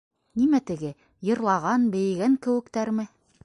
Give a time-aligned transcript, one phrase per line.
[0.39, 0.93] Нимә теге...
[1.31, 3.11] йырлаған, бейегән кеүектәрме?